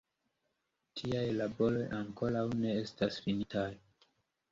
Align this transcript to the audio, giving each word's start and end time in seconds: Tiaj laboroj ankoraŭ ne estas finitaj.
Tiaj 1.01 1.25
laboroj 1.39 1.83
ankoraŭ 1.97 2.43
ne 2.63 2.73
estas 2.85 3.21
finitaj. 3.27 3.67